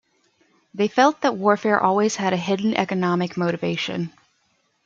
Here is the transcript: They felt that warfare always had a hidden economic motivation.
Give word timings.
They 0.73 0.87
felt 0.87 1.21
that 1.21 1.37
warfare 1.37 1.79
always 1.79 2.15
had 2.15 2.33
a 2.33 2.35
hidden 2.35 2.73
economic 2.75 3.37
motivation. 3.37 4.11